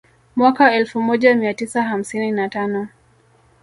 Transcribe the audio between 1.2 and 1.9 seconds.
mia tisa